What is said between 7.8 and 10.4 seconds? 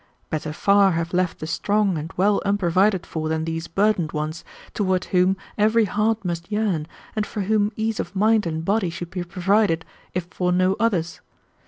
of mind and body should be provided, if